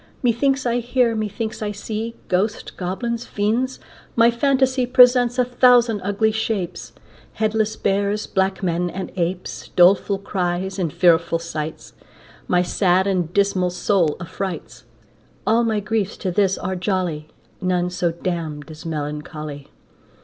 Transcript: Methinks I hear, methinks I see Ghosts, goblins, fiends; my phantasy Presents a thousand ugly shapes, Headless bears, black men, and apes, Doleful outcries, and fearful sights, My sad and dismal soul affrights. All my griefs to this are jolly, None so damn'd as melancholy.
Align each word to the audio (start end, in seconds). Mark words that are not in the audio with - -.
Methinks 0.23 0.65
I 0.65 0.79
hear, 0.79 1.13
methinks 1.13 1.61
I 1.61 1.71
see 1.71 2.15
Ghosts, 2.27 2.71
goblins, 2.71 3.27
fiends; 3.27 3.79
my 4.15 4.31
phantasy 4.31 4.87
Presents 4.87 5.37
a 5.37 5.45
thousand 5.45 6.01
ugly 6.03 6.31
shapes, 6.31 6.93
Headless 7.33 7.75
bears, 7.75 8.25
black 8.25 8.63
men, 8.63 8.89
and 8.89 9.11
apes, 9.15 9.67
Doleful 9.75 10.15
outcries, 10.15 10.79
and 10.79 10.91
fearful 10.91 11.37
sights, 11.37 11.93
My 12.47 12.63
sad 12.63 13.05
and 13.05 13.31
dismal 13.31 13.69
soul 13.69 14.17
affrights. 14.19 14.85
All 15.45 15.63
my 15.63 15.79
griefs 15.79 16.17
to 16.17 16.31
this 16.31 16.57
are 16.57 16.75
jolly, 16.75 17.27
None 17.61 17.91
so 17.91 18.11
damn'd 18.11 18.71
as 18.71 18.87
melancholy. 18.87 19.67